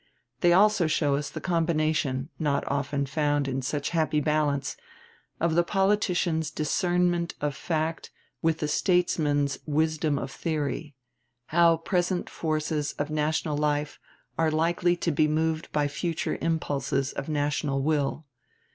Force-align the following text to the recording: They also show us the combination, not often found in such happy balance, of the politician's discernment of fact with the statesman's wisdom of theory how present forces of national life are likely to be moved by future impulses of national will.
They 0.39 0.51
also 0.51 0.87
show 0.87 1.13
us 1.13 1.29
the 1.29 1.39
combination, 1.39 2.29
not 2.39 2.63
often 2.67 3.05
found 3.05 3.47
in 3.47 3.61
such 3.61 3.91
happy 3.91 4.19
balance, 4.19 4.75
of 5.39 5.53
the 5.53 5.61
politician's 5.61 6.49
discernment 6.49 7.35
of 7.39 7.55
fact 7.55 8.09
with 8.41 8.57
the 8.61 8.67
statesman's 8.67 9.59
wisdom 9.67 10.17
of 10.17 10.31
theory 10.31 10.95
how 11.53 11.77
present 11.77 12.31
forces 12.31 12.93
of 12.93 13.11
national 13.11 13.55
life 13.55 13.99
are 14.39 14.49
likely 14.49 14.95
to 14.95 15.11
be 15.11 15.27
moved 15.27 15.71
by 15.71 15.87
future 15.87 16.35
impulses 16.41 17.11
of 17.11 17.29
national 17.29 17.83
will. 17.83 18.25